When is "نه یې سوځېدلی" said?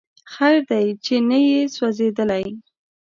1.29-2.45